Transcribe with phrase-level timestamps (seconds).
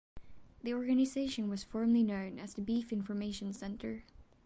[0.63, 4.03] The organization was formerly known as the Beef Information Centre.